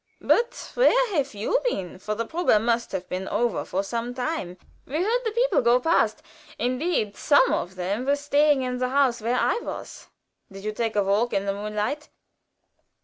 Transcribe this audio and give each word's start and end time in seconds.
But 0.19 0.71
where 0.73 1.13
have 1.15 1.35
you 1.35 1.59
been, 1.63 1.99
for 1.99 2.15
the 2.15 2.25
probe 2.25 2.59
must 2.59 2.91
have 2.91 3.07
been 3.07 3.27
over 3.27 3.63
for 3.63 3.83
some 3.83 4.15
time? 4.15 4.57
We 4.87 4.95
heard 4.95 5.21
the 5.23 5.31
people 5.31 5.61
go 5.61 5.79
past; 5.79 6.23
indeed, 6.57 7.15
some 7.15 7.53
of 7.53 7.75
them 7.75 8.05
were 8.07 8.15
staying 8.15 8.63
in 8.63 8.79
the 8.79 8.89
house 8.89 9.21
where 9.21 9.37
I 9.39 9.59
was. 9.61 10.07
Did 10.51 10.63
you 10.63 10.71
take 10.71 10.95
a 10.95 11.03
walk 11.03 11.33
in 11.33 11.45
the 11.45 11.53
moonlight?" 11.53 12.09